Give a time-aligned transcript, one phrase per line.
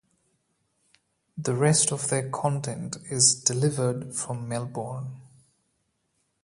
[1.37, 5.21] The rest of their content is delivered from Melbourne.